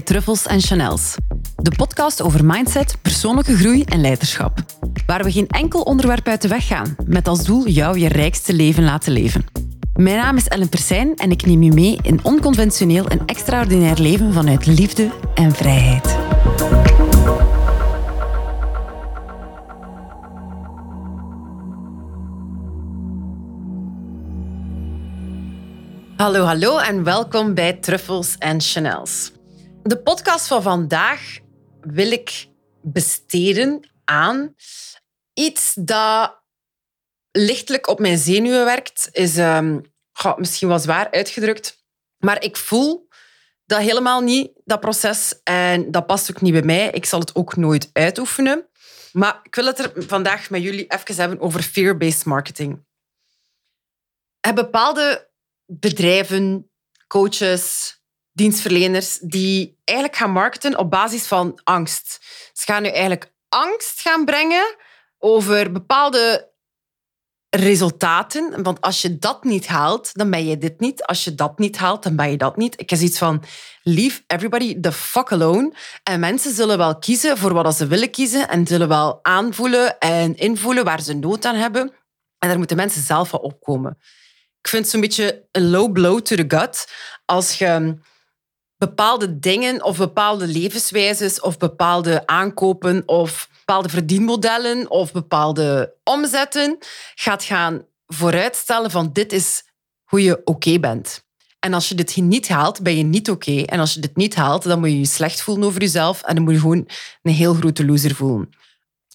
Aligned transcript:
Truffles 0.00 0.46
en 0.46 0.60
Chanels. 0.60 1.14
De 1.56 1.72
podcast 1.76 2.22
over 2.22 2.44
mindset, 2.44 2.96
persoonlijke 3.02 3.56
groei 3.56 3.82
en 3.82 4.00
leiderschap. 4.00 4.58
Waar 5.06 5.24
we 5.24 5.32
geen 5.32 5.48
enkel 5.48 5.80
onderwerp 5.80 6.28
uit 6.28 6.42
de 6.42 6.48
weg 6.48 6.66
gaan, 6.66 6.96
met 7.06 7.28
als 7.28 7.44
doel 7.44 7.68
jou 7.68 7.98
je 7.98 8.08
rijkste 8.08 8.52
leven 8.52 8.84
laten 8.84 9.12
leven. 9.12 9.44
Mijn 9.94 10.16
naam 10.16 10.36
is 10.36 10.48
Ellen 10.48 10.68
Persijn 10.68 11.16
en 11.16 11.30
ik 11.30 11.46
neem 11.46 11.62
je 11.62 11.72
mee 11.72 11.98
in 12.02 12.20
onconventioneel 12.22 13.06
en 13.06 13.26
extraordinair 13.26 13.98
leven 13.98 14.32
vanuit 14.32 14.66
liefde 14.66 15.10
en 15.34 15.52
vrijheid. 15.52 16.16
Hallo, 26.16 26.44
hallo 26.44 26.78
en 26.78 27.04
welkom 27.04 27.54
bij 27.54 27.72
Truffles 27.72 28.36
en 28.38 28.60
Chanels. 28.60 29.32
De 29.82 30.02
podcast 30.02 30.46
van 30.46 30.62
vandaag 30.62 31.38
wil 31.80 32.10
ik 32.10 32.48
besteden 32.82 33.90
aan 34.04 34.54
iets 35.34 35.74
dat 35.74 36.42
lichtelijk 37.30 37.88
op 37.88 37.98
mijn 37.98 38.18
zenuwen 38.18 38.64
werkt. 38.64 39.08
Is 39.12 39.36
um, 39.36 39.92
misschien 40.36 40.68
wel 40.68 40.78
zwaar 40.78 41.10
uitgedrukt, 41.10 41.84
maar 42.18 42.42
ik 42.42 42.56
voel 42.56 43.08
dat 43.66 43.80
helemaal 43.80 44.20
niet, 44.20 44.50
dat 44.64 44.80
proces. 44.80 45.40
En 45.42 45.90
dat 45.90 46.06
past 46.06 46.30
ook 46.30 46.40
niet 46.40 46.52
bij 46.52 46.62
mij. 46.62 46.90
Ik 46.90 47.04
zal 47.04 47.20
het 47.20 47.34
ook 47.34 47.56
nooit 47.56 47.90
uitoefenen. 47.92 48.68
Maar 49.12 49.40
ik 49.42 49.54
wil 49.54 49.66
het 49.66 49.78
er 49.78 49.92
vandaag 49.96 50.50
met 50.50 50.62
jullie 50.62 50.86
even 50.88 51.14
hebben 51.14 51.40
over 51.40 51.62
fear-based 51.62 52.24
marketing. 52.24 52.84
Er 54.40 54.54
bepaalde 54.54 55.30
bedrijven, 55.66 56.70
coaches, 57.06 57.96
dienstverleners 58.32 59.18
die 59.18 59.80
eigenlijk 59.84 60.18
gaan 60.18 60.30
marketen 60.30 60.78
op 60.78 60.90
basis 60.90 61.26
van 61.26 61.60
angst. 61.64 62.18
Ze 62.52 62.64
gaan 62.64 62.82
nu 62.82 62.88
eigenlijk 62.88 63.32
angst 63.48 64.00
gaan 64.00 64.24
brengen 64.24 64.76
over 65.18 65.72
bepaalde 65.72 66.50
resultaten. 67.56 68.62
Want 68.62 68.80
als 68.80 69.02
je 69.02 69.18
dat 69.18 69.44
niet 69.44 69.66
haalt, 69.66 70.14
dan 70.14 70.30
ben 70.30 70.46
je 70.46 70.58
dit 70.58 70.80
niet. 70.80 71.04
Als 71.04 71.24
je 71.24 71.34
dat 71.34 71.58
niet 71.58 71.76
haalt, 71.76 72.02
dan 72.02 72.16
ben 72.16 72.30
je 72.30 72.36
dat 72.36 72.56
niet. 72.56 72.80
Ik 72.80 72.90
heb 72.90 72.98
iets 72.98 73.18
van, 73.18 73.44
leave 73.82 74.22
everybody 74.26 74.80
the 74.80 74.92
fuck 74.92 75.32
alone. 75.32 75.72
En 76.02 76.20
mensen 76.20 76.54
zullen 76.54 76.78
wel 76.78 76.98
kiezen 76.98 77.38
voor 77.38 77.52
wat 77.52 77.76
ze 77.76 77.86
willen 77.86 78.10
kiezen 78.10 78.48
en 78.48 78.66
zullen 78.66 78.88
wel 78.88 79.18
aanvoelen 79.22 79.98
en 79.98 80.36
invoelen 80.36 80.84
waar 80.84 81.00
ze 81.00 81.14
nood 81.14 81.44
aan 81.44 81.54
hebben. 81.54 81.82
En 82.38 82.48
daar 82.48 82.58
moeten 82.58 82.76
mensen 82.76 83.02
zelf 83.02 83.28
van 83.28 83.40
opkomen. 83.40 83.98
Ik 84.60 84.68
vind 84.68 84.82
het 84.82 84.92
zo'n 84.92 85.00
beetje 85.00 85.48
een 85.52 85.70
low 85.70 85.92
blow 85.92 86.20
to 86.20 86.36
the 86.36 86.44
gut 86.56 86.88
als 87.24 87.58
je 87.58 87.98
bepaalde 88.88 89.38
dingen 89.38 89.84
of 89.84 89.96
bepaalde 89.96 90.46
levenswijzes 90.46 91.40
of 91.40 91.58
bepaalde 91.58 92.26
aankopen 92.26 93.02
of 93.06 93.48
bepaalde 93.58 93.88
verdienmodellen 93.88 94.90
of 94.90 95.12
bepaalde 95.12 95.94
omzetten 96.04 96.78
gaat 97.14 97.42
gaan 97.42 97.86
vooruitstellen 98.06 98.90
van 98.90 99.12
dit 99.12 99.32
is 99.32 99.64
hoe 100.04 100.22
je 100.22 100.40
oké 100.44 100.78
bent. 100.78 101.26
En 101.58 101.74
als 101.74 101.88
je 101.88 101.94
dit 101.94 102.16
niet 102.16 102.48
haalt, 102.48 102.82
ben 102.82 102.96
je 102.96 103.02
niet 103.02 103.30
oké. 103.30 103.62
En 103.62 103.80
als 103.80 103.94
je 103.94 104.00
dit 104.00 104.16
niet 104.16 104.34
haalt, 104.34 104.62
dan 104.62 104.78
moet 104.78 104.88
je 104.88 104.98
je 104.98 105.06
slecht 105.06 105.42
voelen 105.42 105.64
over 105.64 105.80
jezelf 105.80 106.22
en 106.22 106.34
dan 106.34 106.44
moet 106.44 106.54
je 106.54 106.60
gewoon 106.60 106.88
een 107.22 107.32
heel 107.32 107.54
grote 107.54 107.84
loser 107.84 108.14
voelen. 108.14 108.48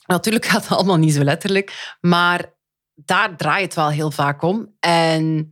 Natuurlijk 0.05 0.45
gaat 0.45 0.67
het 0.67 0.77
allemaal 0.77 0.97
niet 0.97 1.13
zo 1.13 1.23
letterlijk, 1.23 1.97
maar 2.01 2.53
daar 2.95 3.37
draait 3.37 3.65
het 3.65 3.73
wel 3.73 3.89
heel 3.89 4.11
vaak 4.11 4.41
om. 4.41 4.75
En 4.79 5.51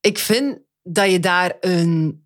ik 0.00 0.18
vind 0.18 0.58
dat 0.82 1.10
je 1.10 1.20
daar 1.20 1.56
een 1.60 2.19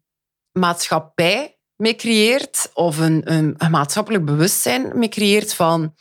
maatschappij 0.59 1.59
mee 1.77 1.95
creëert 1.95 2.71
of 2.75 2.99
een, 2.99 3.33
een, 3.33 3.57
maatschappelijk 3.71 4.25
bewustzijn 4.25 4.99
mee 4.99 5.09
creëert 5.09 5.55
van 5.55 5.95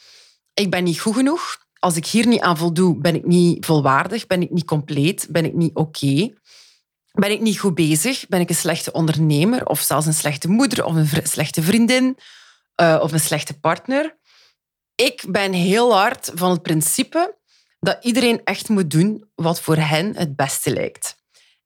ik 0.53 0.69
ben 0.69 0.83
niet 0.83 0.99
goed 0.99 1.15
genoeg. 1.15 1.57
Als 1.79 1.95
ik 1.95 2.05
hier 2.05 2.27
niet 2.27 2.41
aan 2.41 2.57
voldoe, 2.57 2.97
ben 2.97 3.15
ik 3.15 3.25
niet 3.25 3.65
volwaardig, 3.65 4.27
ben 4.27 4.41
ik 4.41 4.51
niet 4.51 4.65
compleet, 4.65 5.27
ben 5.29 5.45
ik 5.45 5.53
niet 5.53 5.75
oké. 5.75 6.33
Ben 7.11 7.31
ik 7.31 7.41
niet 7.41 7.59
goed 7.59 7.75
bezig? 7.75 8.27
Ben 8.27 8.39
ik 8.39 8.49
een 8.49 8.55
slechte 8.55 8.91
ondernemer 8.91 9.65
of 9.65 9.79
zelfs 9.79 10.05
een 10.05 10.13
slechte 10.13 10.47
moeder 10.47 10.85
of 10.85 10.95
een 10.95 11.07
slechte 11.23 11.61
vriendin 11.61 12.17
uh, 12.81 12.99
of 13.01 13.11
een 13.11 13.19
slechte 13.19 13.59
partner? 13.59 14.17
Ik 14.95 15.25
ben 15.29 15.53
heel 15.53 15.93
hard 15.95 16.31
van 16.33 16.51
het 16.51 16.61
principe 16.61 17.37
dat 17.79 17.97
iedereen 18.03 18.41
echt 18.43 18.69
moet 18.69 18.91
doen 18.91 19.29
wat 19.35 19.61
voor 19.61 19.77
hen 19.77 20.15
het 20.15 20.35
beste 20.35 20.73
lijkt. 20.73 21.22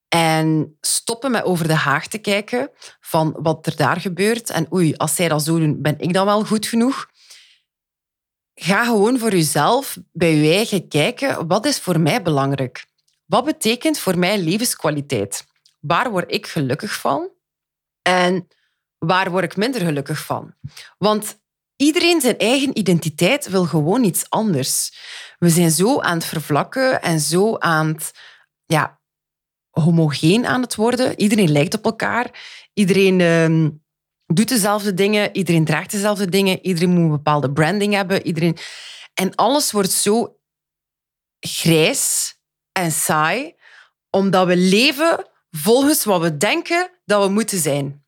En 0.08 0.78
stoppen 0.82 1.32
met 1.32 1.44
over 1.44 1.68
de 1.68 1.74
haag 1.74 2.08
te 2.08 2.18
kijken 2.18 2.70
van 3.00 3.36
wat 3.40 3.66
er 3.66 3.76
daar 3.76 4.02
gebeurt. 4.02 4.50
En 4.50 4.74
oei, 4.74 4.96
als 4.96 5.16
zij 5.16 5.28
dat 5.28 5.44
zo 5.44 5.60
doen, 5.60 5.82
ben 5.82 6.00
ik 6.00 6.14
dan 6.14 6.26
wel 6.26 6.46
goed 6.46 6.68
genoeg? 6.68 7.10
Ga 8.54 8.86
gewoon 8.86 9.20
voor 9.20 9.32
jezelf 9.32 9.98
bij 10.12 10.36
je 10.36 10.54
eigen 10.54 10.88
kijken. 10.88 11.48
Wat 11.48 11.66
is 11.66 11.80
voor 11.80 12.00
mij 12.00 12.22
belangrijk? 12.22 12.86
Wat 13.26 13.46
betekent 13.46 14.00
voor 14.00 14.18
mij 14.18 14.40
levenskwaliteit? 14.40 15.46
Waar 15.80 16.12
word 16.12 16.32
ik 16.32 16.48
gelukkig 16.48 16.94
van? 16.94 17.30
En 18.02 18.48
waar 18.98 19.32
word 19.32 19.44
ik 19.44 19.56
minder 19.56 19.82
gelukkig 19.82 20.20
van? 20.20 20.54
Want 20.98 21.40
iedereen 21.76 22.22
zijn 22.22 22.38
eigen 22.38 22.78
identiteit 22.78 23.50
wil 23.50 23.66
gewoon 23.66 24.04
iets 24.04 24.30
anders. 24.30 24.92
We 25.40 25.50
zijn 25.50 25.72
zo 25.72 26.00
aan 26.00 26.18
het 26.18 26.26
vervlakken 26.26 27.02
en 27.02 27.20
zo 27.20 27.58
aan 27.58 27.88
het 27.88 28.12
ja, 28.66 29.00
homogeen 29.82 30.46
aan 30.46 30.62
het 30.62 30.76
worden. 30.76 31.20
Iedereen 31.20 31.52
lijkt 31.52 31.74
op 31.74 31.86
elkaar. 31.86 32.32
Iedereen 32.74 33.20
uh, 33.20 33.70
doet 34.26 34.50
dezelfde 34.50 34.94
dingen. 34.94 35.36
Iedereen 35.36 35.66
draagt 35.66 35.92
dezelfde 35.92 36.30
dingen. 36.30 36.66
Iedereen 36.66 36.90
moet 36.90 37.04
een 37.04 37.10
bepaalde 37.10 37.52
branding 37.52 37.94
hebben. 37.94 38.26
Iedereen... 38.26 38.58
En 39.14 39.36
alles 39.36 39.72
wordt 39.72 39.92
zo 39.92 40.40
grijs 41.40 42.36
en 42.72 42.92
saai, 42.92 43.56
omdat 44.10 44.48
we 44.48 44.58
leven 44.58 45.28
volgens 45.52 46.04
wat 46.04 46.22
we 46.22 46.38
denken 46.38 46.90
dat 47.06 47.24
we 47.24 47.30
moeten 47.30 47.60
zijn. 47.60 48.06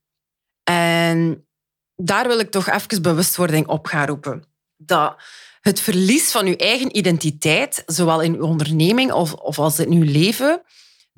En 0.63 1.47
daar 1.95 2.27
wil 2.27 2.39
ik 2.39 2.51
toch 2.51 2.69
even 2.69 3.01
bewustwording 3.01 3.67
op 3.67 3.85
gaan 3.85 4.07
roepen. 4.07 4.43
Dat 4.77 5.15
het 5.61 5.79
verlies 5.79 6.31
van 6.31 6.45
je 6.45 6.57
eigen 6.57 6.97
identiteit, 6.97 7.83
zowel 7.85 8.21
in 8.21 8.35
uw 8.35 8.45
onderneming 8.45 9.11
of, 9.11 9.33
of 9.33 9.59
als 9.59 9.79
in 9.79 9.91
uw 9.91 10.11
leven, 10.11 10.61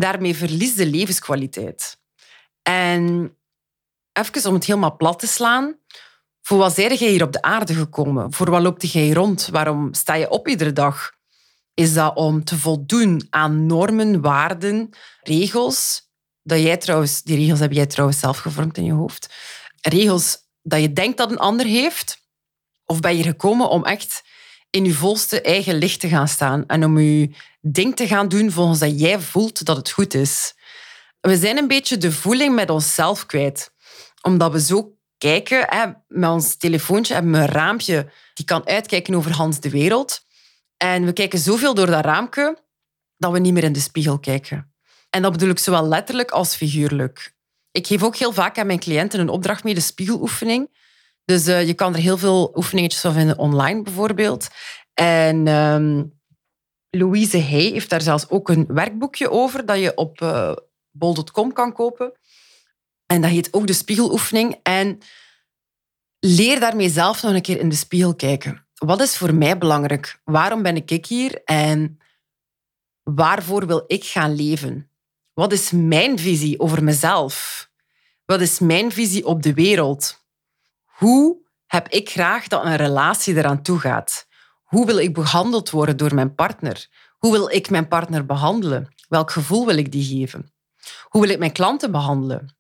Daarmee 0.02 0.36
verliest 0.36 0.78
de 0.78 0.86
levenskwaliteit. 0.86 1.98
En 2.62 3.36
even 4.14 4.50
om 4.50 4.54
het 4.54 4.66
helemaal 4.66 4.96
plat 4.96 5.20
te 5.20 5.28
slaan. 5.28 5.80
Voor 6.42 6.58
wat 6.58 6.74
zijn 6.74 6.96
jij 6.96 7.10
hier 7.10 7.24
op 7.24 7.32
de 7.32 7.42
aarde 7.42 7.74
gekomen? 7.74 8.34
Voor 8.34 8.50
wat 8.50 8.62
loopt 8.62 8.92
jij 8.92 9.10
rond? 9.10 9.48
Waarom 9.52 9.94
sta 9.94 10.14
je 10.14 10.30
op 10.30 10.48
iedere 10.48 10.74
dag? 10.74 11.12
Is 11.74 11.94
dat 11.94 12.16
om 12.16 12.44
te 12.44 12.58
voldoen 12.58 13.28
aan 13.30 13.66
normen, 13.66 14.22
waarden, 14.22 14.90
regels? 15.22 16.10
Dat 16.44 16.60
jij 16.60 16.78
trouwens, 16.78 17.22
die 17.22 17.38
regels 17.38 17.60
heb 17.60 17.72
jij 17.72 17.86
trouwens 17.86 18.20
zelf 18.20 18.38
gevormd 18.38 18.78
in 18.78 18.84
je 18.84 18.94
hoofd. 18.94 19.34
Regels 19.82 20.38
dat 20.62 20.82
je 20.82 20.94
denkt 20.94 21.18
dat 21.18 21.32
een 21.32 21.38
ander 21.38 21.66
heeft? 21.66 22.22
Of 22.86 23.00
ben 23.00 23.18
je 23.18 23.24
gekomen 23.24 23.70
om 23.70 23.86
echt 23.86 24.24
in 24.72 24.86
je 24.86 24.94
volste 24.94 25.42
eigen 25.42 25.76
licht 25.76 26.00
te 26.00 26.08
gaan 26.08 26.28
staan 26.28 26.66
en 26.68 26.86
om 26.86 27.00
je 27.00 27.30
ding 27.62 27.96
te 27.96 28.08
gaan 28.08 28.28
doen 28.28 28.52
volgens 28.52 28.80
dat 28.80 29.00
jij 29.00 29.20
voelt 29.20 29.66
dat 29.66 29.78
het 29.78 29.92
goed 29.92 30.14
is. 30.14 30.54
We 31.22 31.38
zijn 31.38 31.58
een 31.58 31.68
beetje 31.68 31.98
de 31.98 32.12
voeling 32.12 32.56
met 32.56 32.70
onszelf 32.70 33.26
kwijt. 33.26 33.74
Omdat 34.22 34.52
we 34.52 34.62
zo 34.62 34.96
kijken, 35.18 35.66
hè, 35.70 35.86
met 36.08 36.30
ons 36.30 36.56
telefoontje 36.56 37.14
we 37.14 37.38
een 37.38 37.46
raampje 37.46 38.12
die 38.34 38.46
kan 38.46 38.68
uitkijken 38.68 39.16
over 39.16 39.32
Hans 39.32 39.60
de 39.60 39.70
wereld. 39.70 40.22
En 40.78 41.06
we 41.06 41.14
kijken 41.14 41.40
zoveel 41.40 41.74
door 41.74 41.86
dat 41.86 42.06
raampje 42.06 42.58
dat 43.18 43.32
we 43.32 43.40
niet 43.40 43.54
meer 43.54 43.64
in 43.64 43.74
de 43.74 43.80
spiegel 43.80 44.20
kijken. 44.20 44.74
En 45.10 45.22
dat 45.22 45.32
bedoel 45.32 45.50
ik 45.50 45.60
zowel 45.60 45.88
letterlijk 45.88 46.32
als 46.32 46.56
figuurlijk. 46.56 47.34
Ik 47.72 47.88
geef 47.88 48.04
ook 48.04 48.16
heel 48.16 48.34
vaak 48.34 48.58
aan 48.58 48.68
mijn 48.68 48.80
cliënten 48.80 49.20
een 49.20 49.30
opdracht 49.30 49.64
mee, 49.64 49.74
de 49.74 49.80
spiegeloefening. 49.80 50.70
Dus 51.26 51.48
uh, 51.48 51.68
je 51.68 51.74
kan 51.74 51.94
er 51.94 52.00
heel 52.00 52.18
veel 52.18 52.52
oefeningetjes 52.56 53.02
van 53.02 53.14
vinden 53.14 53.38
online 53.38 53.82
bijvoorbeeld. 53.82 54.48
En 54.94 55.48
um, 55.48 56.20
Louise 56.90 57.42
Hay 57.42 57.72
heeft 57.72 57.90
daar 57.90 58.02
zelfs 58.02 58.30
ook 58.30 58.50
een 58.50 58.66
werkboekje 58.68 59.30
over 59.30 59.66
dat 59.66 59.80
je 59.80 59.96
op 59.96 60.22
uh, 60.22 60.54
bol.com 60.92 61.54
kan 61.54 61.74
kopen. 61.74 62.14
En 63.06 63.22
dat 63.22 63.32
heet 63.32 63.54
ook 63.54 63.68
de 63.68 63.74
spiegeloefening. 63.74 64.60
En 64.64 64.98
leer 66.20 66.60
daarmee 66.60 66.90
zelf 66.90 67.24
nog 67.24 67.34
een 67.34 67.42
keer 67.42 67.60
in 67.60 67.70
de 67.70 67.76
spiegel 67.76 68.16
kijken. 68.16 68.68
Wat 68.76 69.02
is 69.02 69.18
voor 69.18 69.34
mij 69.34 69.58
belangrijk? 69.58 70.22
Waarom 70.24 70.62
ben 70.62 70.76
ik 70.76 71.06
hier? 71.06 71.44
En 71.44 71.98
waarvoor 73.04 73.68
wil 73.68 73.84
ik 73.88 74.06
gaan 74.06 74.36
leven? 74.36 74.90
Wat 75.34 75.52
is 75.52 75.72
mijn 75.72 76.20
visie 76.20 76.60
over 76.60 76.84
mezelf? 76.84 77.70
Wat 78.26 78.42
is 78.42 78.60
mijn 78.60 78.92
visie 78.92 79.26
op 79.26 79.42
de 79.44 79.54
wereld? 79.54 80.21
Hoe 81.04 81.38
heb 81.66 81.88
ik 81.90 82.10
graag 82.10 82.48
dat 82.48 82.66
een 82.66 82.76
relatie 82.76 83.36
eraan 83.36 83.62
toe 83.62 83.80
gaat? 83.80 84.28
Hoe 84.64 84.86
wil 84.86 84.98
ik 84.98 85.14
behandeld 85.14 85.70
worden 85.70 85.98
door 85.98 86.14
mijn 86.14 86.36
partner? 86.36 86.88
Hoe 87.18 87.32
wil 87.32 87.50
ik 87.50 87.70
mijn 87.70 87.88
partner 87.88 88.26
behandelen? 88.26 88.96
Welk 89.08 89.32
gevoel 89.32 89.66
wil 89.66 89.78
ik 89.78 89.92
die 89.92 90.04
geven? 90.04 90.54
Hoe 91.04 91.22
wil 91.22 91.30
ik 91.30 91.40
mijn 91.40 91.52
klanten 91.52 91.92
behandelen? 91.92 92.56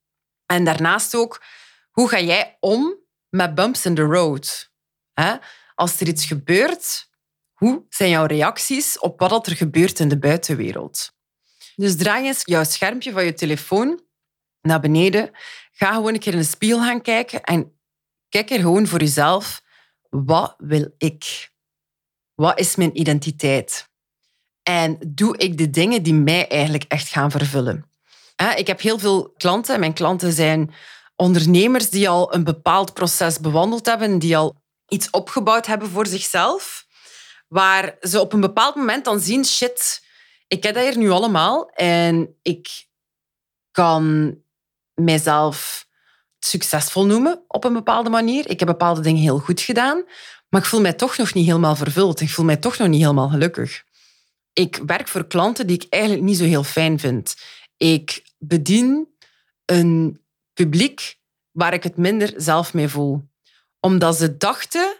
En 0.46 0.64
daarnaast 0.64 1.16
ook, 1.16 1.44
Hoe 1.92 2.10
ga 2.10 2.20
jij 2.20 2.58
om 2.60 2.96
met 3.30 3.56
bumps 3.56 3.86
in 3.86 3.96
the 3.96 4.02
road? 4.02 4.72
Als 5.76 6.00
er 6.00 6.08
iets 6.08 6.26
gebeurt, 6.26 7.10
hoe 7.54 7.86
zijn 7.90 8.10
jouw 8.10 8.26
reacties 8.26 9.00
op 9.00 9.20
wat 9.20 9.48
er 9.48 9.56
gebeurt 9.56 10.00
in 10.00 10.08
de 10.08 10.20
buitenwereld? 10.20 11.14
Dus 11.76 11.98
draai 11.98 12.26
eens 12.26 12.42
jouw 12.46 12.64
schermpje 12.64 13.12
van 13.12 13.26
je 13.26 13.34
telefoon 13.34 14.02
naar 14.62 14.80
beneden. 14.80 15.32
Ga 15.72 15.94
gewoon 15.94 16.14
een 16.14 16.20
keer 16.20 16.34
in 16.34 16.40
de 16.40 16.46
spiegel 16.46 16.80
gaan 16.80 17.02
kijken 17.02 17.42
en 17.42 17.81
kijk 18.32 18.50
er 18.50 18.60
gewoon 18.60 18.88
voor 18.88 19.00
jezelf. 19.00 19.62
Wat 20.10 20.56
wil 20.58 20.94
ik? 20.98 21.52
Wat 22.36 22.60
is 22.60 22.76
mijn 22.76 23.00
identiteit? 23.00 23.90
En 24.64 24.98
doe 25.08 25.38
ik 25.38 25.58
de 25.58 25.70
dingen 25.70 26.04
die 26.04 26.14
mij 26.14 26.48
eigenlijk 26.48 26.84
echt 26.88 27.08
gaan 27.08 27.32
vervullen? 27.32 27.90
Ik 28.56 28.68
heb 28.68 28.82
heel 28.82 29.00
veel 29.00 29.30
klanten. 29.38 29.80
Mijn 29.80 29.94
klanten 29.94 30.34
zijn 30.34 30.74
ondernemers 31.16 31.90
die 31.90 32.10
al 32.10 32.34
een 32.34 32.44
bepaald 32.44 32.94
proces 32.94 33.40
bewandeld 33.40 33.86
hebben, 33.86 34.20
die 34.20 34.38
al 34.38 34.56
iets 34.88 35.10
opgebouwd 35.10 35.66
hebben 35.66 35.90
voor 35.90 36.08
zichzelf, 36.08 36.86
waar 37.48 37.96
ze 38.02 38.20
op 38.20 38.34
een 38.34 38.42
bepaald 38.42 38.76
moment 38.76 39.06
dan 39.06 39.20
zien, 39.20 39.46
shit, 39.46 40.04
ik 40.48 40.64
heb 40.64 40.76
dat 40.76 40.84
hier 40.84 40.98
nu 40.98 41.10
allemaal 41.10 41.70
en 41.70 42.36
ik 42.42 42.86
kan 43.72 44.36
mijzelf 44.94 45.88
succesvol 46.46 47.06
noemen 47.06 47.44
op 47.48 47.64
een 47.64 47.74
bepaalde 47.74 48.10
manier. 48.10 48.50
Ik 48.50 48.60
heb 48.60 48.68
bepaalde 48.68 49.02
dingen 49.02 49.22
heel 49.22 49.40
goed 49.40 49.62
gedaan, 49.62 50.04
maar 50.50 50.62
ik 50.62 50.68
voel 50.68 50.82
mij 50.82 50.94
toch 50.94 51.18
nog 51.18 51.34
niet 51.34 51.46
helemaal 51.46 51.76
vervuld. 51.76 52.22
Ik 52.22 52.30
voel 52.30 52.46
mij 52.46 52.58
toch 52.58 52.78
nog 52.78 52.88
niet 52.88 53.02
helemaal 53.02 53.30
gelukkig. 53.30 53.84
Ik 54.54 54.82
werk 54.86 55.08
voor 55.08 55.28
klanten 55.28 55.68
die 55.68 55.76
ik 55.76 55.86
eigenlijk 55.90 56.24
niet 56.24 56.38
zo 56.38 56.44
heel 56.44 56.64
fijn 56.64 57.00
vind. 57.00 57.36
Ik 57.78 58.24
bedien 58.38 59.08
een 59.66 60.22
publiek 60.54 61.20
waar 61.52 61.74
ik 61.74 61.84
het 61.84 61.98
minder 61.98 62.34
zelf 62.38 62.74
mee 62.74 62.88
voel. 62.88 63.30
Omdat 63.80 64.18
ze 64.18 64.38
dachten 64.38 64.98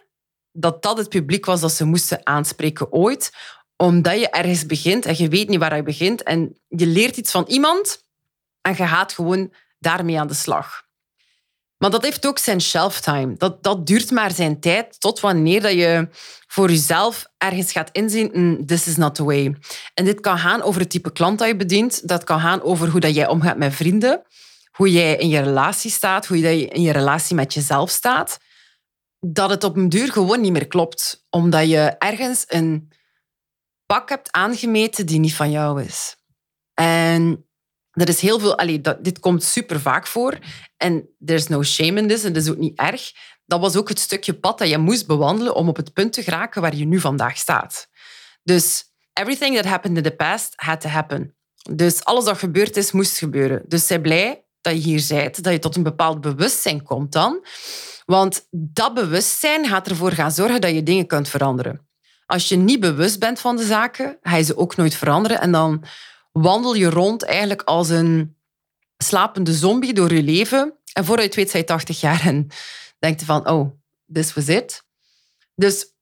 dat 0.52 0.82
dat 0.82 0.98
het 0.98 1.08
publiek 1.08 1.46
was 1.46 1.60
dat 1.60 1.72
ze 1.72 1.84
moesten 1.84 2.26
aanspreken 2.26 2.92
ooit. 2.92 3.32
Omdat 3.76 4.18
je 4.18 4.30
ergens 4.30 4.66
begint 4.66 5.06
en 5.06 5.14
je 5.16 5.28
weet 5.28 5.48
niet 5.48 5.58
waar 5.58 5.76
je 5.76 5.82
begint. 5.82 6.22
En 6.22 6.60
je 6.68 6.86
leert 6.86 7.16
iets 7.16 7.30
van 7.30 7.44
iemand 7.48 8.04
en 8.60 8.74
je 8.76 8.86
gaat 8.86 9.12
gewoon 9.12 9.52
daarmee 9.78 10.20
aan 10.20 10.26
de 10.26 10.34
slag. 10.34 10.86
Maar 11.82 11.90
dat 11.90 12.02
heeft 12.02 12.26
ook 12.26 12.38
zijn 12.38 12.60
shelf 12.60 13.00
time. 13.00 13.34
Dat, 13.36 13.62
dat 13.62 13.86
duurt 13.86 14.10
maar 14.10 14.30
zijn 14.30 14.60
tijd 14.60 15.00
tot 15.00 15.20
wanneer 15.20 15.60
dat 15.60 15.72
je 15.72 16.08
voor 16.46 16.68
jezelf 16.68 17.26
ergens 17.38 17.72
gaat 17.72 17.88
inzien, 17.92 18.30
mm, 18.32 18.66
this 18.66 18.86
is 18.86 18.96
not 18.96 19.14
the 19.14 19.24
way. 19.24 19.56
En 19.94 20.04
dit 20.04 20.20
kan 20.20 20.38
gaan 20.38 20.62
over 20.62 20.80
het 20.80 20.90
type 20.90 21.12
klant 21.12 21.38
dat 21.38 21.48
je 21.48 21.56
bedient. 21.56 22.08
Dat 22.08 22.24
kan 22.24 22.40
gaan 22.40 22.62
over 22.62 22.88
hoe 22.88 23.00
dat 23.00 23.14
jij 23.14 23.28
omgaat 23.28 23.56
met 23.56 23.74
vrienden. 23.74 24.22
Hoe 24.70 24.92
jij 24.92 25.16
in 25.16 25.28
je 25.28 25.40
relatie 25.40 25.90
staat. 25.90 26.26
Hoe 26.26 26.38
je 26.38 26.66
in 26.66 26.82
je 26.82 26.92
relatie 26.92 27.36
met 27.36 27.54
jezelf 27.54 27.90
staat. 27.90 28.38
Dat 29.20 29.50
het 29.50 29.64
op 29.64 29.76
een 29.76 29.88
duur 29.88 30.12
gewoon 30.12 30.40
niet 30.40 30.52
meer 30.52 30.66
klopt. 30.66 31.26
Omdat 31.30 31.68
je 31.68 31.94
ergens 31.98 32.44
een 32.46 32.92
pak 33.86 34.08
hebt 34.08 34.32
aangemeten 34.32 35.06
die 35.06 35.18
niet 35.18 35.34
van 35.34 35.50
jou 35.50 35.82
is. 35.82 36.16
En 36.74 37.46
er 37.92 38.08
is 38.08 38.20
heel 38.20 38.38
veel, 38.38 38.58
allee, 38.58 38.80
dat, 38.80 39.04
dit 39.04 39.18
komt 39.18 39.42
super 39.42 39.80
vaak 39.80 40.06
voor. 40.06 40.38
En 40.76 41.08
there's 41.24 41.48
no 41.48 41.62
shame 41.62 42.00
in 42.00 42.08
this, 42.08 42.24
en 42.24 42.32
dat 42.32 42.42
is 42.42 42.50
ook 42.50 42.56
niet 42.56 42.78
erg. 42.78 43.12
Dat 43.46 43.60
was 43.60 43.76
ook 43.76 43.88
het 43.88 43.98
stukje 43.98 44.34
pad 44.34 44.58
dat 44.58 44.68
je 44.68 44.78
moest 44.78 45.06
bewandelen 45.06 45.54
om 45.54 45.68
op 45.68 45.76
het 45.76 45.92
punt 45.92 46.12
te 46.12 46.22
geraken 46.22 46.62
waar 46.62 46.74
je 46.74 46.84
nu 46.84 47.00
vandaag 47.00 47.36
staat. 47.36 47.88
Dus 48.42 48.84
everything 49.12 49.56
that 49.56 49.64
happened 49.64 49.96
in 49.96 50.02
the 50.02 50.16
past 50.16 50.52
had 50.56 50.80
to 50.80 50.88
happen. 50.88 51.34
Dus 51.70 52.04
alles 52.04 52.24
wat 52.24 52.38
gebeurd 52.38 52.76
is, 52.76 52.92
moest 52.92 53.18
gebeuren. 53.18 53.62
Dus 53.66 53.86
zij 53.86 54.00
blij 54.00 54.44
dat 54.60 54.72
je 54.74 54.80
hier 54.80 55.04
bent, 55.08 55.42
dat 55.42 55.52
je 55.52 55.58
tot 55.58 55.76
een 55.76 55.82
bepaald 55.82 56.20
bewustzijn 56.20 56.82
komt 56.82 57.12
dan. 57.12 57.46
Want 58.04 58.46
dat 58.50 58.94
bewustzijn 58.94 59.66
gaat 59.66 59.88
ervoor 59.88 60.12
gaan 60.12 60.32
zorgen 60.32 60.60
dat 60.60 60.74
je 60.74 60.82
dingen 60.82 61.06
kunt 61.06 61.28
veranderen. 61.28 61.86
Als 62.26 62.48
je 62.48 62.56
niet 62.56 62.80
bewust 62.80 63.18
bent 63.18 63.40
van 63.40 63.56
de 63.56 63.64
zaken, 63.64 64.18
ga 64.22 64.36
je 64.36 64.42
ze 64.42 64.56
ook 64.56 64.76
nooit 64.76 64.94
veranderen. 64.94 65.40
En 65.40 65.52
dan 65.52 65.84
wandel 66.32 66.74
je 66.74 66.90
rond 66.90 67.24
eigenlijk 67.24 67.62
als 67.62 67.88
een 67.88 68.36
slapende 68.96 69.52
zombie 69.54 69.92
door 69.92 70.14
je 70.14 70.22
leven. 70.22 70.78
En 70.92 71.04
vooruit 71.04 71.34
weet, 71.34 71.50
zijn 71.50 71.62
je 71.62 71.68
80 71.68 72.00
jaar 72.00 72.26
en 72.26 72.48
denk 72.98 73.20
je 73.20 73.26
van, 73.26 73.48
oh, 73.48 73.70
this 74.12 74.34
was 74.34 74.48
it. 74.48 74.84
Dus 75.54 75.92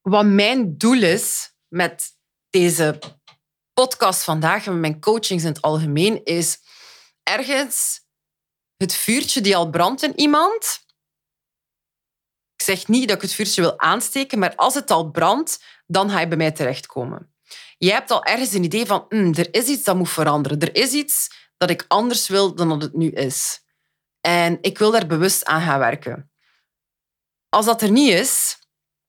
wat 0.00 0.26
mijn 0.26 0.78
doel 0.78 1.02
is 1.02 1.52
met 1.68 2.16
deze 2.50 2.98
podcast 3.72 4.24
vandaag 4.24 4.66
en 4.66 4.72
met 4.72 4.80
mijn 4.80 5.00
coachings 5.00 5.42
in 5.42 5.48
het 5.48 5.62
algemeen, 5.62 6.24
is 6.24 6.58
ergens 7.22 8.00
het 8.76 8.94
vuurtje 8.94 9.40
die 9.40 9.56
al 9.56 9.70
brandt 9.70 10.02
in 10.02 10.20
iemand. 10.20 10.84
Ik 12.56 12.66
zeg 12.66 12.88
niet 12.88 13.08
dat 13.08 13.16
ik 13.16 13.22
het 13.22 13.32
vuurtje 13.32 13.60
wil 13.60 13.78
aansteken, 13.78 14.38
maar 14.38 14.54
als 14.54 14.74
het 14.74 14.90
al 14.90 15.10
brandt, 15.10 15.64
dan 15.86 16.10
ga 16.10 16.20
je 16.20 16.28
bij 16.28 16.36
mij 16.36 16.52
terechtkomen. 16.52 17.34
Je 17.84 17.92
hebt 17.92 18.10
al 18.10 18.24
ergens 18.24 18.52
een 18.52 18.64
idee 18.64 18.86
van, 18.86 19.06
mm, 19.08 19.34
er 19.34 19.54
is 19.54 19.66
iets 19.66 19.84
dat 19.84 19.96
moet 19.96 20.10
veranderen. 20.10 20.60
Er 20.60 20.74
is 20.74 20.92
iets 20.92 21.30
dat 21.56 21.70
ik 21.70 21.84
anders 21.88 22.28
wil 22.28 22.54
dan 22.54 22.68
dat 22.68 22.82
het 22.82 22.94
nu 22.94 23.10
is. 23.10 23.60
En 24.20 24.58
ik 24.60 24.78
wil 24.78 24.90
daar 24.90 25.06
bewust 25.06 25.44
aan 25.44 25.60
gaan 25.60 25.78
werken. 25.78 26.30
Als 27.48 27.66
dat 27.66 27.82
er 27.82 27.90
niet 27.90 28.12
is, 28.12 28.58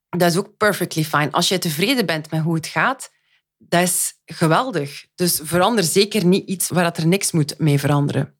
dat 0.10 0.32
is 0.32 0.38
ook 0.38 0.58
perfectly 0.58 1.04
fine. 1.04 1.32
Als 1.32 1.48
jij 1.48 1.60
tevreden 1.60 2.06
bent 2.06 2.32
met 2.32 2.42
hoe 2.42 2.56
het 2.56 2.68
gaat, 2.68 3.12
dat 3.58 3.82
is 3.82 4.14
geweldig. 4.26 5.08
Dus 5.16 5.40
verander 5.44 5.84
zeker 5.84 6.26
niet 6.26 6.48
iets 6.48 6.70
waar 6.70 6.84
dat 6.84 6.98
er 6.98 7.08
niks 7.08 7.32
moet 7.32 7.60
mee 7.60 7.80
veranderen. 7.80 8.40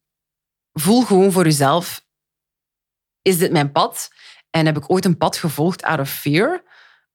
Voel 0.74 1.06
gewoon 1.06 1.32
voor 1.32 1.44
jezelf, 1.44 2.06
is 3.22 3.38
dit 3.38 3.52
mijn 3.52 3.72
pad? 3.72 4.12
En 4.50 4.66
heb 4.66 4.78
ik 4.78 4.92
ooit 4.92 5.06
een 5.06 5.18
pad 5.18 5.38
gevolgd 5.38 5.84
out 5.84 6.00
of 6.00 6.10
fear? 6.10 6.64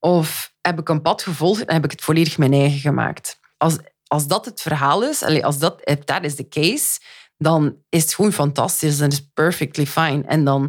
Of 0.06 0.54
heb 0.60 0.78
ik 0.78 0.88
een 0.88 1.02
pad 1.02 1.22
gevolgd 1.22 1.64
en 1.64 1.74
heb 1.74 1.84
ik 1.84 1.90
het 1.90 2.00
volledig 2.00 2.38
mijn 2.38 2.52
eigen 2.52 2.78
gemaakt? 2.78 3.40
Als, 3.56 3.78
als 4.06 4.26
dat 4.26 4.44
het 4.44 4.60
verhaal 4.60 5.04
is, 5.04 5.22
als 5.42 5.58
dat, 5.58 5.90
dat 6.04 6.24
is 6.24 6.36
de 6.36 6.48
case, 6.48 7.00
dan 7.36 7.76
is 7.88 8.02
het 8.02 8.14
gewoon 8.14 8.32
fantastisch. 8.32 8.98
Dan 8.98 9.08
is 9.08 9.16
het 9.16 9.32
perfectly 9.34 9.86
fine. 9.86 10.22
En 10.26 10.44
dan 10.44 10.62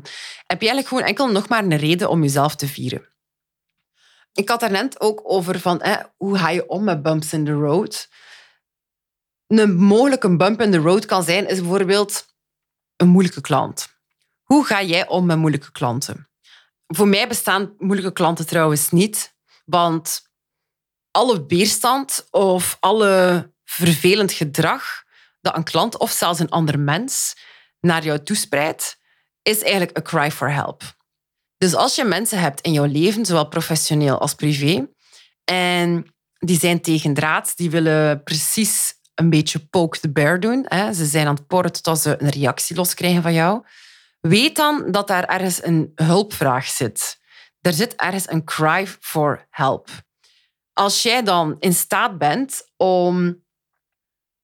heb 0.45 0.61
je 0.61 0.67
eigenlijk 0.67 0.87
gewoon 0.87 1.03
enkel 1.03 1.31
nog 1.31 1.49
maar 1.49 1.63
een 1.63 1.77
reden 1.77 2.09
om 2.09 2.21
jezelf 2.21 2.55
te 2.55 2.67
vieren. 2.67 3.09
Ik 4.33 4.49
had 4.49 4.69
net 4.69 5.01
ook 5.01 5.21
over 5.23 5.59
van, 5.59 5.81
hoe 6.15 6.37
ga 6.37 6.49
je 6.49 6.67
om 6.67 6.83
met 6.83 7.01
bumps 7.01 7.33
in 7.33 7.45
the 7.45 7.51
road? 7.51 8.09
Een 9.47 9.75
mogelijke 9.75 10.37
bump 10.37 10.61
in 10.61 10.71
the 10.71 10.77
road 10.77 11.05
kan 11.05 11.23
zijn, 11.23 11.47
is 11.47 11.59
bijvoorbeeld 11.59 12.25
een 12.95 13.07
moeilijke 13.07 13.41
klant. 13.41 13.87
Hoe 14.43 14.65
ga 14.65 14.83
jij 14.83 15.07
om 15.07 15.25
met 15.25 15.37
moeilijke 15.37 15.71
klanten? 15.71 16.29
Voor 16.87 17.07
mij 17.07 17.27
bestaan 17.27 17.73
moeilijke 17.77 18.13
klanten 18.13 18.47
trouwens 18.47 18.89
niet, 18.89 19.35
want 19.65 20.21
alle 21.11 21.45
weerstand 21.45 22.27
of 22.31 22.77
alle 22.79 23.51
vervelend 23.63 24.31
gedrag 24.31 25.03
dat 25.41 25.55
een 25.55 25.63
klant 25.63 25.97
of 25.97 26.11
zelfs 26.11 26.39
een 26.39 26.49
ander 26.49 26.79
mens 26.79 27.35
naar 27.79 28.03
jou 28.03 28.23
toespreidt, 28.23 28.97
is 29.41 29.61
eigenlijk 29.61 29.97
een 29.97 30.03
cry 30.03 30.31
for 30.31 30.51
help. 30.51 30.83
Dus 31.57 31.75
als 31.75 31.95
je 31.95 32.03
mensen 32.03 32.39
hebt 32.39 32.61
in 32.61 32.73
jouw 32.73 32.85
leven, 32.85 33.25
zowel 33.25 33.47
professioneel 33.47 34.19
als 34.19 34.33
privé, 34.33 34.87
en 35.43 36.15
die 36.37 36.59
zijn 36.59 36.81
tegen 36.81 37.13
draad, 37.13 37.53
die 37.55 37.69
willen 37.69 38.23
precies 38.23 38.93
een 39.15 39.29
beetje 39.29 39.59
poke 39.59 39.99
the 39.99 40.11
bear 40.11 40.39
doen. 40.39 40.65
Hè. 40.67 40.93
Ze 40.93 41.05
zijn 41.05 41.27
aan 41.27 41.35
het 41.35 41.47
porren 41.47 41.81
tot 41.81 41.99
ze 41.99 42.15
een 42.21 42.29
reactie 42.29 42.75
loskrijgen 42.75 43.21
van 43.21 43.33
jou. 43.33 43.63
Weet 44.27 44.55
dan 44.55 44.91
dat 44.91 45.07
daar 45.07 45.23
ergens 45.23 45.63
een 45.63 45.91
hulpvraag 45.95 46.67
zit. 46.67 47.19
Er 47.61 47.73
zit 47.73 47.95
ergens 47.95 48.29
een 48.29 48.43
cry 48.43 48.87
for 48.87 49.47
help. 49.49 49.89
Als 50.73 51.03
jij 51.03 51.23
dan 51.23 51.55
in 51.59 51.73
staat 51.73 52.17
bent 52.17 52.71
om 52.77 53.43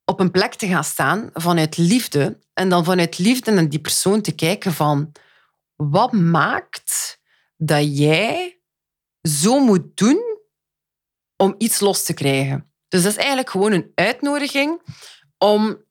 op 0.05 0.19
een 0.19 0.31
plek 0.31 0.53
te 0.53 0.67
gaan 0.67 0.83
staan 0.83 1.29
vanuit 1.33 1.77
liefde 1.77 2.39
en 2.53 2.69
dan 2.69 2.83
vanuit 2.83 3.17
liefde 3.17 3.51
naar 3.51 3.69
die 3.69 3.81
persoon 3.81 4.21
te 4.21 4.35
kijken 4.35 4.73
van 4.73 5.11
wat 5.75 6.11
maakt 6.11 7.19
dat 7.57 7.97
jij 7.97 8.61
zo 9.21 9.59
moet 9.59 9.97
doen 9.97 10.21
om 11.35 11.55
iets 11.57 11.79
los 11.79 12.03
te 12.03 12.13
krijgen. 12.13 12.71
Dus 12.87 13.03
dat 13.03 13.11
is 13.11 13.17
eigenlijk 13.17 13.49
gewoon 13.49 13.71
een 13.71 13.91
uitnodiging 13.95 14.81
om 15.37 15.83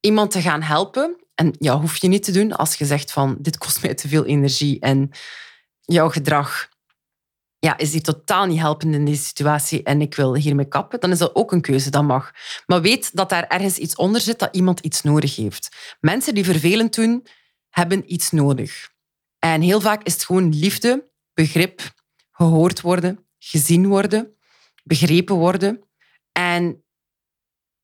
iemand 0.00 0.30
te 0.30 0.40
gaan 0.40 0.62
helpen. 0.62 1.25
En 1.36 1.54
ja, 1.58 1.80
hoef 1.80 1.96
je 1.96 2.08
niet 2.08 2.24
te 2.24 2.32
doen 2.32 2.52
als 2.52 2.74
je 2.74 2.84
zegt 2.84 3.12
van 3.12 3.36
dit 3.38 3.58
kost 3.58 3.82
mij 3.82 3.94
te 3.94 4.08
veel 4.08 4.24
energie 4.24 4.80
en 4.80 5.10
jouw 5.80 6.08
gedrag 6.08 6.68
ja, 7.58 7.76
is 7.76 7.90
die 7.90 8.00
totaal 8.00 8.46
niet 8.46 8.58
helpend 8.58 8.94
in 8.94 9.04
deze 9.04 9.22
situatie 9.22 9.82
en 9.82 10.00
ik 10.00 10.14
wil 10.14 10.34
hiermee 10.34 10.68
kappen, 10.68 11.00
dan 11.00 11.10
is 11.10 11.18
dat 11.18 11.34
ook 11.34 11.52
een 11.52 11.60
keuze, 11.60 11.90
dat 11.90 12.02
mag. 12.02 12.32
Maar 12.66 12.80
weet 12.80 13.16
dat 13.16 13.28
daar 13.28 13.46
ergens 13.46 13.78
iets 13.78 13.96
onder 13.96 14.20
zit, 14.20 14.38
dat 14.38 14.56
iemand 14.56 14.80
iets 14.80 15.02
nodig 15.02 15.36
heeft. 15.36 15.96
Mensen 16.00 16.34
die 16.34 16.44
vervelend 16.44 16.94
doen, 16.94 17.26
hebben 17.68 18.12
iets 18.12 18.30
nodig. 18.30 18.90
En 19.38 19.60
heel 19.60 19.80
vaak 19.80 20.02
is 20.02 20.12
het 20.12 20.24
gewoon 20.24 20.54
liefde, 20.54 21.10
begrip, 21.34 21.80
gehoord 22.30 22.80
worden, 22.80 23.26
gezien 23.38 23.86
worden, 23.86 24.36
begrepen 24.84 25.36
worden. 25.36 25.82
En 26.32 26.84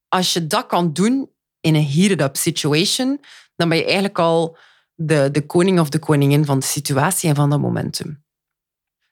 als 0.09 0.32
je 0.32 0.47
dat 0.47 0.66
kan 0.66 0.92
doen 0.92 1.30
in 1.61 1.75
een 1.75 1.88
heated 1.88 2.21
up 2.21 2.37
situation, 2.37 3.21
dan 3.56 3.68
ben 3.68 3.78
je 3.78 3.85
eigenlijk 3.85 4.18
al 4.18 4.56
de, 4.94 5.30
de 5.30 5.47
koning 5.47 5.80
of 5.80 5.88
de 5.88 5.99
koningin 5.99 6.44
van 6.44 6.59
de 6.59 6.64
situatie 6.64 7.28
en 7.28 7.35
van 7.35 7.50
dat 7.50 7.61
momentum. 7.61 8.25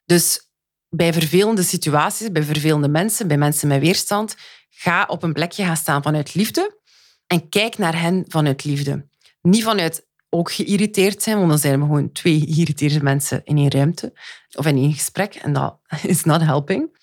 Dus 0.04 0.50
bij 0.88 1.12
vervelende 1.12 1.62
situaties, 1.62 2.32
bij 2.32 2.42
vervelende 2.42 2.88
mensen, 2.88 3.28
bij 3.28 3.38
mensen 3.38 3.68
met 3.68 3.80
weerstand, 3.80 4.36
ga 4.70 5.04
op 5.08 5.22
een 5.22 5.32
plekje 5.32 5.64
gaan 5.64 5.76
staan 5.76 6.02
vanuit 6.02 6.34
liefde 6.34 6.78
en 7.26 7.48
kijk 7.48 7.78
naar 7.78 8.00
hen 8.00 8.24
vanuit 8.28 8.64
liefde. 8.64 9.08
Niet 9.42 9.64
vanuit 9.64 10.08
ook 10.28 10.52
geïrriteerd 10.52 11.22
zijn, 11.22 11.36
want 11.36 11.48
dan 11.48 11.58
zijn 11.58 11.80
we 11.80 11.86
gewoon 11.86 12.12
twee 12.12 12.40
geïrriteerde 12.40 13.02
mensen 13.02 13.40
in 13.44 13.56
één 13.56 13.70
ruimte 13.70 14.12
of 14.52 14.66
in 14.66 14.76
één 14.76 14.92
gesprek 14.92 15.34
en 15.34 15.52
dat 15.52 15.78
is 16.02 16.24
not 16.24 16.40
helping. 16.40 16.98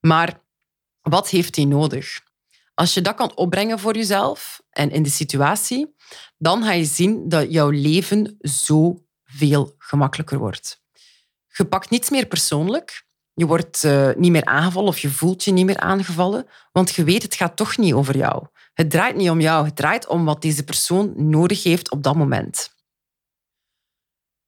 Maar 0.00 0.40
wat 1.00 1.28
heeft 1.28 1.56
hij 1.56 1.64
nodig? 1.64 2.20
Als 2.74 2.94
je 2.94 3.00
dat 3.00 3.14
kan 3.14 3.36
opbrengen 3.36 3.78
voor 3.78 3.94
jezelf 3.94 4.62
en 4.70 4.90
in 4.90 5.02
de 5.02 5.10
situatie, 5.10 5.94
dan 6.38 6.62
ga 6.62 6.72
je 6.72 6.84
zien 6.84 7.28
dat 7.28 7.52
jouw 7.52 7.70
leven 7.70 8.36
zo 8.40 9.04
veel 9.24 9.74
gemakkelijker 9.78 10.38
wordt. 10.38 10.82
Je 11.46 11.64
pakt 11.64 11.90
niets 11.90 12.10
meer 12.10 12.26
persoonlijk. 12.26 13.04
Je 13.34 13.46
wordt 13.46 13.82
uh, 13.82 14.10
niet 14.16 14.30
meer 14.30 14.44
aangevallen 14.44 14.88
of 14.88 14.98
je 14.98 15.10
voelt 15.10 15.44
je 15.44 15.52
niet 15.52 15.66
meer 15.66 15.78
aangevallen, 15.78 16.46
want 16.72 16.94
je 16.94 17.04
weet 17.04 17.22
het 17.22 17.34
gaat 17.34 17.56
toch 17.56 17.76
niet 17.76 17.92
over 17.92 18.16
jou. 18.16 18.46
Het 18.74 18.90
draait 18.90 19.16
niet 19.16 19.30
om 19.30 19.40
jou, 19.40 19.64
het 19.64 19.76
draait 19.76 20.06
om 20.06 20.24
wat 20.24 20.42
deze 20.42 20.64
persoon 20.64 21.28
nodig 21.30 21.62
heeft 21.62 21.90
op 21.90 22.02
dat 22.02 22.16
moment. 22.16 22.74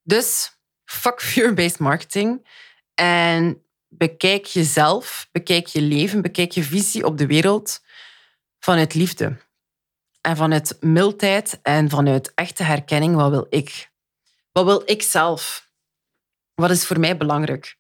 Dus 0.02 0.58
fuck 0.84 1.22
fear-based 1.22 1.78
marketing 1.78 2.48
en 2.94 3.62
bekijk 3.88 4.44
jezelf, 4.44 5.28
bekijk 5.32 5.66
je 5.66 5.80
leven, 5.80 6.22
bekijk 6.22 6.52
je 6.52 6.62
visie 6.62 7.04
op 7.04 7.18
de 7.18 7.26
wereld 7.26 7.80
vanuit 8.58 8.94
liefde. 8.94 9.36
En 10.28 10.36
vanuit 10.36 10.76
mildheid 10.80 11.58
en 11.62 11.90
vanuit 11.90 12.32
echte 12.34 12.62
herkenning, 12.62 13.14
wat 13.14 13.30
wil 13.30 13.46
ik? 13.48 13.92
Wat 14.52 14.64
wil 14.64 14.82
ik 14.84 15.02
zelf? 15.02 15.70
Wat 16.54 16.70
is 16.70 16.86
voor 16.86 17.00
mij 17.00 17.16
belangrijk? 17.16 17.78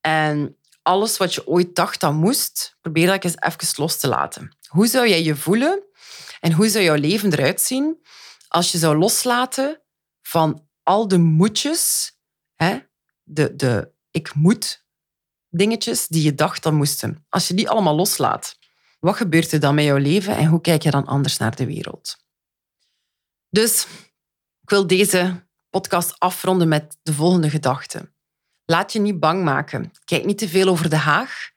En 0.00 0.56
alles 0.82 1.16
wat 1.16 1.34
je 1.34 1.46
ooit 1.46 1.74
dacht 1.74 2.00
dat 2.00 2.12
moest, 2.12 2.76
probeer 2.80 3.06
dat 3.06 3.24
eens 3.24 3.40
even 3.40 3.82
los 3.82 3.96
te 3.96 4.08
laten. 4.08 4.56
Hoe 4.66 4.86
zou 4.86 5.08
jij 5.08 5.22
je 5.22 5.36
voelen 5.36 5.82
en 6.40 6.52
hoe 6.52 6.68
zou 6.68 6.84
jouw 6.84 6.94
leven 6.94 7.32
eruit 7.32 7.60
zien 7.60 8.06
als 8.48 8.72
je 8.72 8.78
zou 8.78 8.96
loslaten 8.98 9.82
van 10.22 10.68
al 10.82 11.08
de 11.08 11.18
moetjes, 11.18 12.12
hè, 12.54 12.78
de, 13.22 13.56
de 13.56 13.92
ik 14.10 14.34
moet 14.34 14.86
dingetjes 15.48 16.06
die 16.06 16.22
je 16.22 16.34
dacht 16.34 16.62
dat 16.62 16.72
moesten. 16.72 17.26
Als 17.28 17.48
je 17.48 17.54
die 17.54 17.70
allemaal 17.70 17.94
loslaat, 17.94 18.58
wat 19.06 19.16
gebeurt 19.16 19.52
er 19.52 19.60
dan 19.60 19.74
met 19.74 19.84
jouw 19.84 19.96
leven 19.96 20.36
en 20.36 20.46
hoe 20.46 20.60
kijk 20.60 20.82
je 20.82 20.90
dan 20.90 21.06
anders 21.06 21.36
naar 21.36 21.56
de 21.56 21.66
wereld? 21.66 22.16
Dus 23.48 23.86
ik 24.62 24.70
wil 24.70 24.86
deze 24.86 25.46
podcast 25.70 26.18
afronden 26.18 26.68
met 26.68 26.98
de 27.02 27.12
volgende 27.12 27.50
gedachte. 27.50 28.12
Laat 28.64 28.92
je 28.92 29.00
niet 29.00 29.20
bang 29.20 29.44
maken. 29.44 29.90
Kijk 30.04 30.24
niet 30.24 30.38
te 30.38 30.48
veel 30.48 30.68
over 30.68 30.90
de 30.90 30.96
haag 30.96 31.50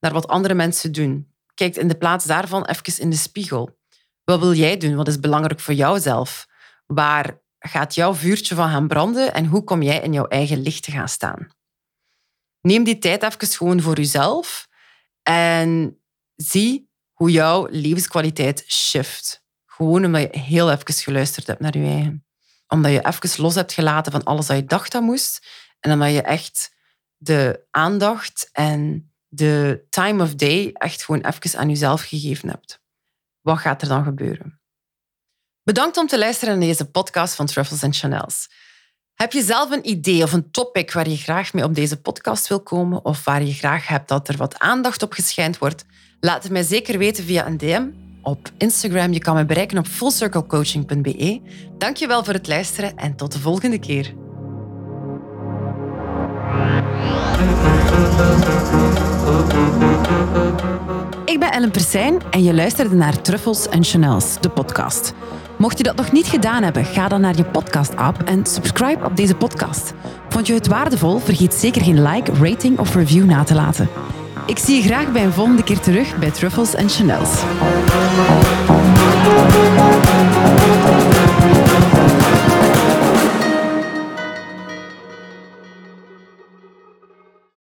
naar 0.00 0.12
wat 0.12 0.28
andere 0.28 0.54
mensen 0.54 0.92
doen. 0.92 1.34
Kijk 1.54 1.76
in 1.76 1.88
de 1.88 1.96
plaats 1.96 2.24
daarvan 2.24 2.64
even 2.64 3.02
in 3.02 3.10
de 3.10 3.16
spiegel. 3.16 3.78
Wat 4.24 4.40
wil 4.40 4.52
jij 4.52 4.76
doen? 4.76 4.96
Wat 4.96 5.08
is 5.08 5.20
belangrijk 5.20 5.60
voor 5.60 5.74
jouzelf? 5.74 6.46
Waar 6.86 7.40
gaat 7.58 7.94
jouw 7.94 8.14
vuurtje 8.14 8.54
van 8.54 8.70
gaan 8.70 8.88
branden 8.88 9.34
en 9.34 9.46
hoe 9.46 9.64
kom 9.64 9.82
jij 9.82 10.00
in 10.00 10.12
jouw 10.12 10.26
eigen 10.26 10.62
licht 10.62 10.82
te 10.82 10.90
gaan 10.90 11.08
staan? 11.08 11.48
Neem 12.60 12.84
die 12.84 12.98
tijd 12.98 13.22
even 13.22 13.46
gewoon 13.46 13.80
voor 13.80 13.96
jezelf 13.96 14.68
en 15.22 16.00
zie 16.36 16.85
hoe 17.16 17.30
jouw 17.30 17.66
levenskwaliteit 17.70 18.64
shift. 18.68 19.44
Gewoon 19.66 20.04
omdat 20.04 20.20
je 20.20 20.38
heel 20.38 20.70
even 20.70 20.94
geluisterd 20.94 21.46
hebt 21.46 21.60
naar 21.60 21.78
je 21.78 21.84
eigen. 21.84 22.26
Omdat 22.68 22.92
je 22.92 23.06
even 23.06 23.42
los 23.42 23.54
hebt 23.54 23.72
gelaten 23.72 24.12
van 24.12 24.24
alles 24.24 24.46
dat 24.46 24.56
je 24.56 24.64
dacht 24.64 24.92
dat 24.92 25.02
moest. 25.02 25.46
En 25.80 25.92
omdat 25.92 26.12
je 26.12 26.22
echt 26.22 26.74
de 27.16 27.66
aandacht 27.70 28.48
en 28.52 29.12
de 29.28 29.86
time 29.90 30.22
of 30.22 30.34
day 30.34 30.70
echt 30.72 31.04
gewoon 31.04 31.20
even 31.20 31.58
aan 31.58 31.68
jezelf 31.68 32.02
gegeven 32.02 32.48
hebt. 32.48 32.80
Wat 33.40 33.58
gaat 33.58 33.82
er 33.82 33.88
dan 33.88 34.04
gebeuren? 34.04 34.60
Bedankt 35.62 35.96
om 35.96 36.06
te 36.06 36.18
luisteren 36.18 36.58
naar 36.58 36.68
deze 36.68 36.90
podcast 36.90 37.34
van 37.34 37.46
Truffles 37.46 37.82
and 37.82 37.96
Chanels. 37.96 38.48
Heb 39.16 39.32
je 39.32 39.42
zelf 39.42 39.70
een 39.70 39.88
idee 39.88 40.22
of 40.22 40.32
een 40.32 40.50
topic 40.50 40.92
waar 40.92 41.08
je 41.08 41.16
graag 41.16 41.52
mee 41.52 41.64
op 41.64 41.74
deze 41.74 42.00
podcast 42.00 42.48
wil 42.48 42.60
komen 42.60 43.04
of 43.04 43.24
waar 43.24 43.42
je 43.42 43.52
graag 43.52 43.86
hebt 43.88 44.08
dat 44.08 44.28
er 44.28 44.36
wat 44.36 44.58
aandacht 44.58 45.02
op 45.02 45.12
geschijnd 45.12 45.58
wordt? 45.58 45.84
Laat 46.20 46.42
het 46.42 46.52
mij 46.52 46.62
zeker 46.62 46.98
weten 46.98 47.24
via 47.24 47.46
een 47.46 47.56
DM 47.56 47.82
op 48.22 48.50
Instagram. 48.58 49.12
Je 49.12 49.18
kan 49.18 49.34
me 49.34 49.44
bereiken 49.44 49.78
op 49.78 49.86
fullcirclecoaching.be. 49.86 51.40
Dankjewel 51.78 52.24
voor 52.24 52.32
het 52.32 52.48
luisteren 52.48 52.96
en 52.96 53.16
tot 53.16 53.32
de 53.32 53.38
volgende 53.38 53.78
keer. 53.78 54.14
Ik 61.24 61.40
ben 61.40 61.52
Ellen 61.52 61.70
Persijn 61.70 62.22
en 62.30 62.44
je 62.44 62.54
luisterde 62.54 62.94
naar 62.94 63.22
Truffles 63.22 63.68
en 63.68 63.84
Chanels, 63.84 64.40
de 64.40 64.50
podcast. 64.50 65.14
Mocht 65.56 65.78
je 65.78 65.84
dat 65.84 65.96
nog 65.96 66.12
niet 66.12 66.26
gedaan 66.26 66.62
hebben, 66.62 66.84
ga 66.84 67.08
dan 67.08 67.20
naar 67.20 67.36
je 67.36 67.44
podcast-app 67.44 68.22
en 68.22 68.46
subscribe 68.46 69.04
op 69.04 69.16
deze 69.16 69.34
podcast. 69.34 69.94
Vond 70.28 70.46
je 70.46 70.54
het 70.54 70.66
waardevol? 70.66 71.18
Vergeet 71.18 71.54
zeker 71.54 71.82
geen 71.82 72.02
like, 72.02 72.32
rating 72.32 72.78
of 72.78 72.94
review 72.94 73.24
na 73.24 73.44
te 73.44 73.54
laten. 73.54 73.88
Ik 74.46 74.58
zie 74.58 74.76
je 74.76 74.82
graag 74.82 75.12
bij 75.12 75.24
een 75.24 75.32
volgende 75.32 75.62
keer 75.62 75.80
terug 75.80 76.18
bij 76.18 76.30
Truffles 76.30 76.74
en 76.74 76.88
Chanels. 76.88 77.42